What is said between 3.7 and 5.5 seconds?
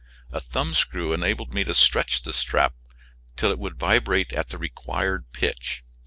vibrate at the required